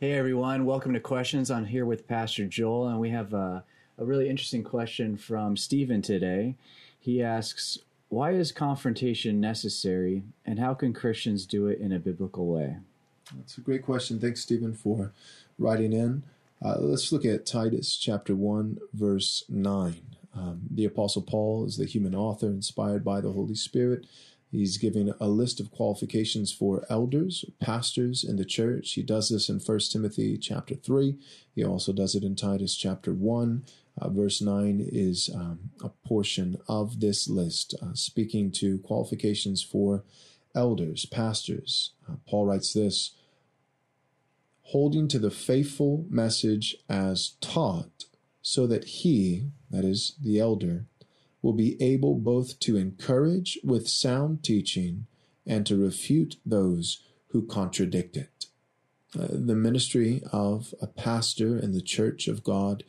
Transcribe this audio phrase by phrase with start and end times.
[0.00, 1.50] Hey everyone, welcome to Questions.
[1.50, 3.62] I'm here with Pastor Joel, and we have a,
[3.98, 6.54] a really interesting question from Stephen today.
[6.98, 12.46] He asks, Why is confrontation necessary, and how can Christians do it in a biblical
[12.46, 12.78] way?
[13.36, 14.18] That's a great question.
[14.18, 15.12] Thanks, Stephen, for
[15.58, 16.22] writing in.
[16.64, 19.96] Uh, let's look at Titus chapter 1, verse 9.
[20.34, 24.06] Um, the Apostle Paul is the human author inspired by the Holy Spirit.
[24.50, 28.92] He's giving a list of qualifications for elders, pastors in the church.
[28.92, 31.16] He does this in 1 Timothy chapter 3.
[31.54, 33.64] He also does it in Titus chapter 1.
[34.00, 40.02] Uh, verse 9 is um, a portion of this list, uh, speaking to qualifications for
[40.54, 41.92] elders, pastors.
[42.08, 43.12] Uh, Paul writes this
[44.62, 48.04] holding to the faithful message as taught,
[48.42, 50.86] so that he, that is, the elder,
[51.42, 55.06] will be able both to encourage with sound teaching
[55.46, 58.46] and to refute those who contradict it.
[59.18, 62.84] Uh, the ministry of a pastor in the church of God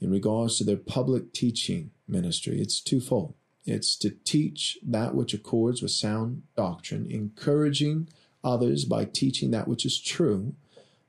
[0.00, 3.34] in regards to their public teaching ministry, it's twofold.
[3.64, 8.08] It's to teach that which accords with sound doctrine, encouraging
[8.42, 10.56] others by teaching that which is true,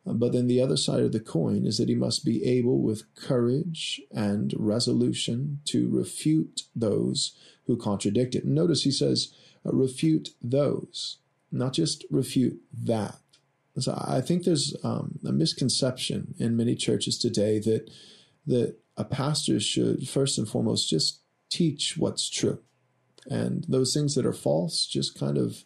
[0.06, 3.04] but then the other side of the coin is that he must be able, with
[3.16, 7.36] courage and resolution, to refute those
[7.68, 8.46] who contradict it.
[8.46, 9.34] Notice he says,
[9.66, 11.20] uh, refute those,
[11.52, 13.16] not just refute that.
[13.80, 17.90] So I think there's um, a misconception in many churches today that
[18.46, 22.60] that a pastor should first and foremost just teach what's true,
[23.26, 25.64] and those things that are false, just kind of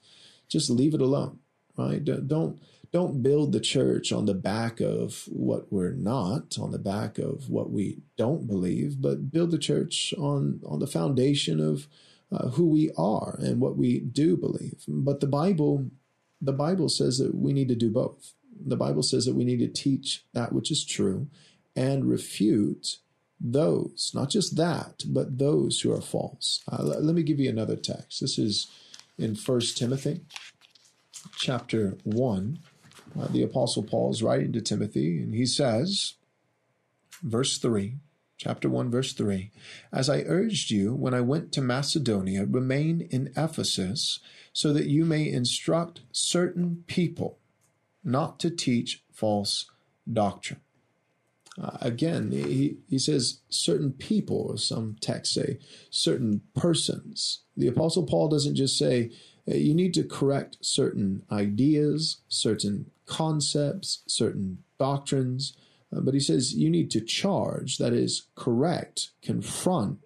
[0.47, 1.39] just leave it alone,
[1.77, 2.05] right?
[2.05, 7.17] Don't don't build the church on the back of what we're not, on the back
[7.17, 11.87] of what we don't believe, but build the church on, on the foundation of
[12.31, 14.83] uh, who we are and what we do believe.
[14.87, 15.89] But the Bible,
[16.41, 18.33] the Bible says that we need to do both.
[18.65, 21.27] The Bible says that we need to teach that which is true
[21.75, 22.97] and refute
[23.39, 26.63] those, not just that, but those who are false.
[26.71, 28.21] Uh, let, let me give you another text.
[28.21, 28.67] This is
[29.17, 30.21] in First Timothy
[31.37, 32.59] chapter 1
[33.19, 36.15] uh, the Apostle Paul is writing to Timothy, and he says,
[37.21, 37.95] verse 3,
[38.37, 39.51] chapter 1, verse 3
[39.91, 44.19] As I urged you when I went to Macedonia, remain in Ephesus,
[44.53, 47.39] so that you may instruct certain people
[48.03, 49.69] not to teach false
[50.11, 50.61] doctrine.
[51.61, 55.57] Uh, again, he, he says certain people, or some texts say
[55.89, 57.43] certain persons.
[57.55, 59.11] The Apostle Paul doesn't just say,
[59.55, 65.55] you need to correct certain ideas, certain concepts, certain doctrines.
[65.95, 69.99] Uh, but he says you need to charge, that is, correct, confront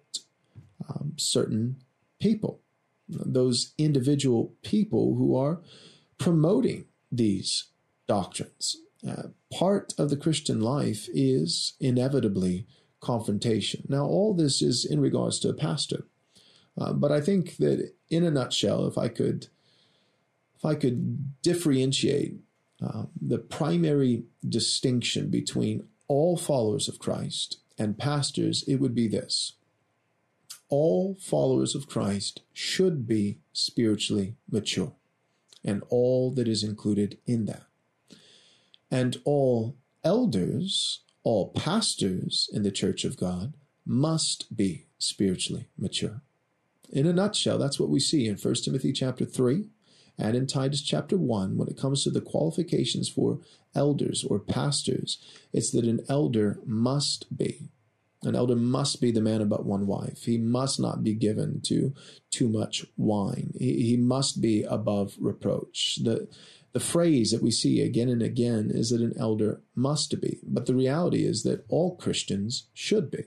[0.88, 1.76] um, certain
[2.20, 2.60] people,
[3.08, 5.60] those individual people who are
[6.18, 7.64] promoting these
[8.06, 8.76] doctrines.
[9.06, 12.66] Uh, part of the Christian life is inevitably
[13.00, 13.84] confrontation.
[13.88, 16.06] Now, all this is in regards to a pastor.
[16.78, 19.48] Uh, but I think that in a nutshell, if I could,
[20.56, 22.36] if I could differentiate
[22.82, 29.52] uh, the primary distinction between all followers of Christ and pastors, it would be this.
[30.68, 34.94] All followers of Christ should be spiritually mature,
[35.62, 37.64] and all that is included in that.
[38.90, 43.54] And all elders, all pastors in the church of God
[43.84, 46.22] must be spiritually mature.
[46.92, 49.64] In a nutshell, that's what we see in 1 Timothy chapter 3
[50.18, 53.40] and in Titus chapter 1 when it comes to the qualifications for
[53.74, 55.18] elders or pastors.
[55.54, 57.70] It's that an elder must be.
[58.22, 60.24] An elder must be the man about one wife.
[60.24, 61.94] He must not be given to
[62.30, 63.52] too much wine.
[63.58, 65.98] He, he must be above reproach.
[66.04, 66.28] The,
[66.72, 70.38] the phrase that we see again and again is that an elder must be.
[70.44, 73.24] But the reality is that all Christians should be.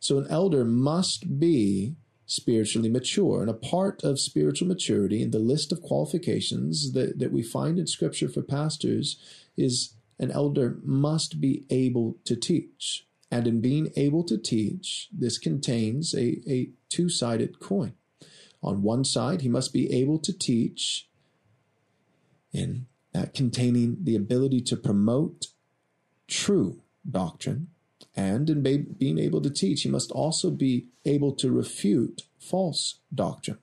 [0.00, 1.94] So an elder must be
[2.26, 3.40] spiritually mature.
[3.40, 7.78] And a part of spiritual maturity in the list of qualifications that, that we find
[7.78, 9.16] in Scripture for pastors
[9.56, 13.06] is an elder must be able to teach.
[13.30, 17.94] And in being able to teach, this contains a, a two sided coin.
[18.62, 21.08] On one side, he must be able to teach
[22.52, 25.48] in that containing the ability to promote
[26.26, 27.68] true doctrine
[28.16, 33.58] and in being able to teach, he must also be able to refute false doctrine.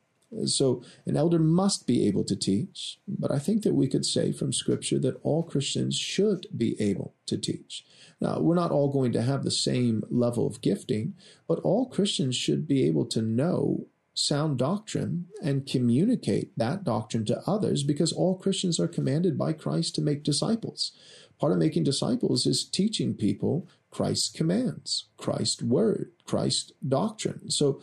[0.45, 4.31] So an elder must be able to teach, but I think that we could say
[4.31, 7.85] from Scripture that all Christians should be able to teach.
[8.19, 11.13] Now, we're not all going to have the same level of gifting,
[11.47, 17.41] but all Christians should be able to know sound doctrine and communicate that doctrine to
[17.47, 20.91] others because all Christians are commanded by Christ to make disciples.
[21.39, 27.51] Part of making disciples is teaching people Christ's commands, Christ's word, Christ's doctrine.
[27.51, 27.79] So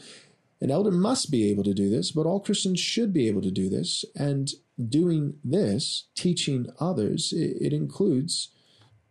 [0.61, 3.51] an elder must be able to do this, but all Christians should be able to
[3.51, 4.05] do this.
[4.17, 4.51] And
[4.89, 8.49] doing this, teaching others, it, includes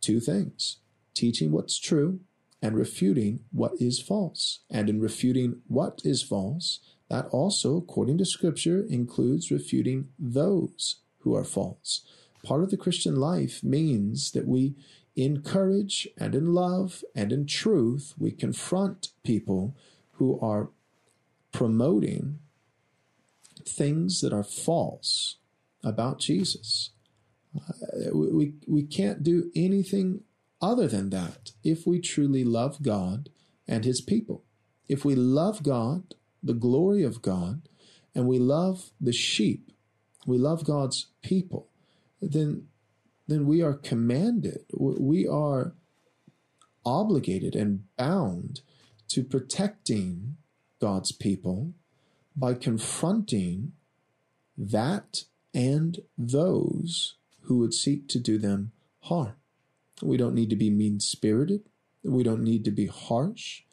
[0.01, 0.77] two things
[1.13, 2.19] teaching what's true
[2.61, 4.59] and refuting what is false.
[4.69, 6.79] And in refuting what is false,
[7.09, 12.05] that also, according to Scripture, includes refuting those who are false.
[12.43, 14.75] Part of the Christian life means that we
[15.23, 19.75] encourage and in love and in truth, we confront people
[20.13, 20.69] who are
[21.51, 22.39] promoting
[23.65, 25.37] things that are false
[25.83, 26.91] about Jesus.
[27.55, 30.21] Uh, we, we can't do anything
[30.61, 33.29] other than that if we truly love God
[33.67, 34.43] and His people.
[34.87, 37.61] If we love God, the glory of God,
[38.13, 39.71] and we love the sheep,
[40.25, 41.67] we love God's people,
[42.21, 42.67] then,
[43.29, 45.73] then we are commanded, we are
[46.85, 48.61] obligated and bound
[49.09, 50.37] to protecting
[50.81, 51.73] God's people
[52.35, 53.73] by confronting
[54.57, 55.23] that
[55.53, 58.71] and those who would seek to do them
[59.01, 59.33] harm.
[60.01, 61.61] We don't need to be mean spirited.
[62.03, 63.63] We don't need to be harsh,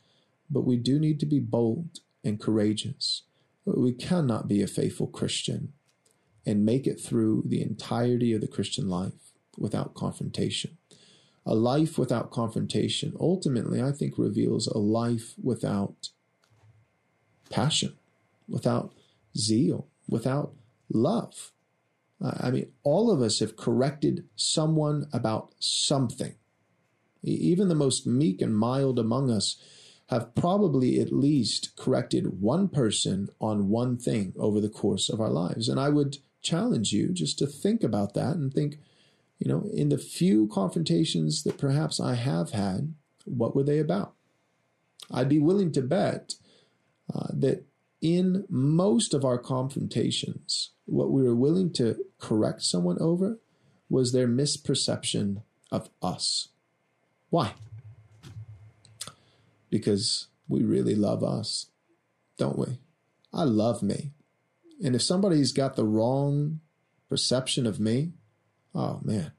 [0.51, 3.23] but we do need to be bold and courageous.
[3.65, 5.73] We cannot be a faithful Christian
[6.45, 9.13] and make it through the entirety of the Christian life
[9.59, 10.77] without confrontation.
[11.45, 16.11] A life without confrontation ultimately, I think, reveals a life without
[17.51, 17.95] passion,
[18.49, 18.93] without
[19.37, 20.53] zeal, without
[20.93, 21.53] love.
[22.21, 26.35] I mean, all of us have corrected someone about something.
[27.23, 29.57] Even the most meek and mild among us
[30.09, 35.31] have probably at least corrected one person on one thing over the course of our
[35.31, 35.69] lives.
[35.69, 38.79] And I would challenge you just to think about that and think,
[39.39, 42.95] you know, in the few confrontations that perhaps I have had,
[43.25, 44.15] what were they about?
[45.11, 46.35] I'd be willing to bet
[47.15, 47.65] uh, that
[48.01, 53.39] in most of our confrontations, what we were willing to correct someone over
[53.89, 56.49] was their misperception of us.
[57.31, 57.55] Why?
[59.71, 61.67] Because we really love us,
[62.39, 62.79] don't we?
[63.33, 64.13] I love me.
[64.83, 66.61] And if somebody's got the wrong
[67.09, 68.13] perception of me,
[68.77, 69.33] oh man,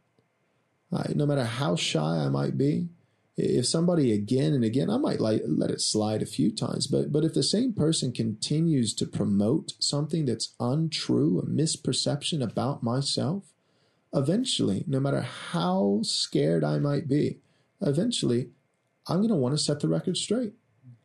[0.92, 2.90] I, no matter how shy I might be,
[3.38, 7.12] if somebody again and again, I might like, let it slide a few times, but
[7.12, 13.54] but if the same person continues to promote something that's untrue, a misperception about myself,
[14.14, 17.38] eventually, no matter how scared I might be,
[17.80, 18.50] eventually,
[19.08, 20.54] I'm going to want to set the record straight.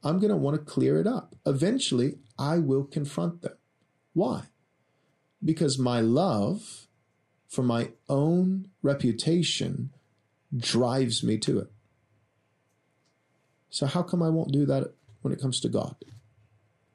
[0.02, 1.37] I'm going to want to clear it up.
[1.46, 3.56] Eventually, I will confront them.
[4.14, 4.44] Why?
[5.44, 6.88] Because my love
[7.52, 9.90] for my own reputation
[10.56, 11.70] drives me to it.
[13.69, 15.94] So how come I won't do that when it comes to God?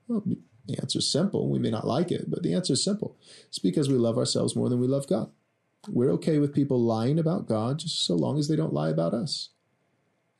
[0.07, 0.23] Well,
[0.65, 1.47] the answer is simple.
[1.47, 3.19] We may not like it, but the answer is simple.
[3.49, 5.29] It's because we love ourselves more than we love God.
[5.87, 9.13] We're okay with people lying about God just so long as they don't lie about
[9.13, 9.49] us.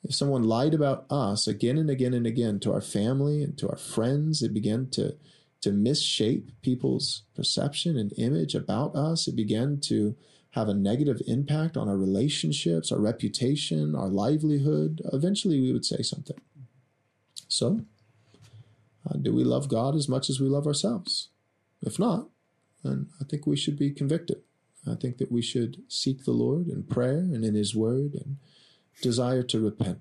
[0.01, 3.69] If someone lied about us again and again and again to our family and to
[3.69, 5.15] our friends, it began to,
[5.62, 9.27] to misshape people's perception and image about us.
[9.27, 10.15] It began to
[10.51, 16.02] have a negative impact on our relationships, our reputation, our livelihood, eventually we would say
[16.02, 16.37] something.
[17.47, 17.81] So,
[19.07, 21.30] uh, do we love God as much as we love ourselves?
[21.81, 22.30] If not,
[22.83, 24.42] then I think we should be convicted.
[24.90, 28.37] I think that we should seek the Lord in prayer and in His Word and
[29.02, 29.99] desire to repent.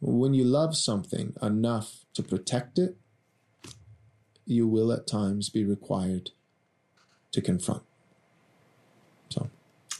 [0.00, 2.96] When you love something enough to protect it,
[4.48, 6.30] you will at times be required
[7.32, 7.82] to confront.
[9.28, 9.48] So,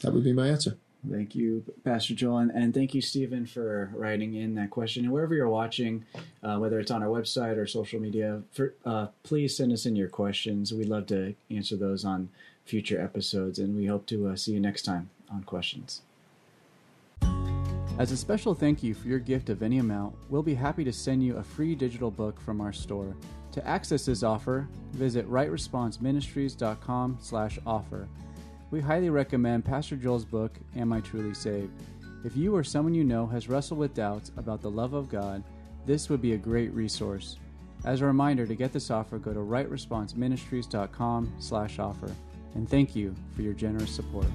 [0.01, 0.79] that would be my answer.
[1.09, 5.05] Thank you, Pastor Joel, and, and thank you, Stephen, for writing in that question.
[5.05, 6.05] And wherever you're watching,
[6.43, 9.95] uh, whether it's on our website or social media, for, uh, please send us in
[9.95, 10.75] your questions.
[10.75, 12.31] We'd love to answer those on
[12.65, 16.03] future episodes, and we hope to uh, see you next time on Questions.
[17.99, 20.93] As a special thank you for your gift of any amount, we'll be happy to
[20.93, 23.15] send you a free digital book from our store.
[23.53, 28.09] To access this offer, visit rightresponseministries.com/offer
[28.71, 31.73] we highly recommend Pastor Joel's book, Am I Truly Saved?
[32.25, 35.43] If you or someone you know has wrestled with doubts about the love of God,
[35.87, 37.39] this would be a great resource.
[37.85, 42.11] As a reminder, to get this offer, go to rightresponseministries.com slash offer.
[42.55, 44.27] And thank you for your generous support.